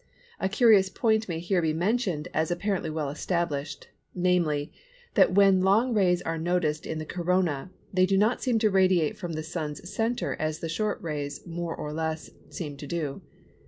[0.39, 4.73] A curious point may here be mentioned as apparently well established, namely,
[5.13, 9.15] that when long rays are noticed in the Corona they do not seem to radiate
[9.15, 13.21] from the Sun's centre as the short rays more or less seem to do.